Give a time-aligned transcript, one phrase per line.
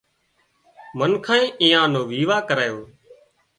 [0.97, 2.79] منکانئي ايئان نو ويوا ڪرايو